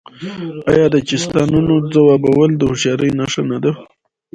آیا 0.71 0.85
د 0.93 0.95
چیستانونو 1.09 1.75
ځوابول 1.93 2.49
د 2.57 2.61
هوښیارۍ 2.69 3.11
نښه 3.19 3.43
نه 3.51 3.57
ده؟ 3.63 3.71